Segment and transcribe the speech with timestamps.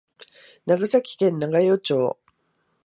[0.65, 2.17] 長崎県長与町